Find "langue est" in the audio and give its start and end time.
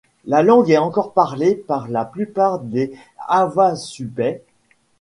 0.41-0.79